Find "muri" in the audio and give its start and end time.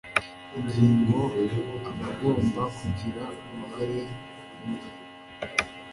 4.65-4.89